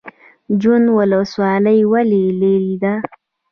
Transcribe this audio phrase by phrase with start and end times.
[0.61, 2.93] جوند ولسوالۍ ولې لیرې ده؟